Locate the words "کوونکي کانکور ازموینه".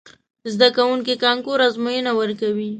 0.75-2.11